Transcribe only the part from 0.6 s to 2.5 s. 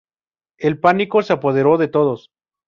pánico se apoderó de todos.